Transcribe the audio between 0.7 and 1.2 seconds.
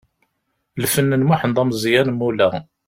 Lfen